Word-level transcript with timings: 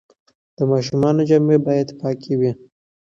د 0.57 0.59
ماشومانو 0.71 1.21
جامې 1.29 1.57
باید 1.67 1.89
پاکې 2.01 2.33
وي. 2.39 2.51